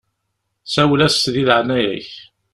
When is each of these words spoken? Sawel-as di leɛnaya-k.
Sawel-as 0.73 1.17
di 1.33 1.43
leɛnaya-k. 1.47 2.11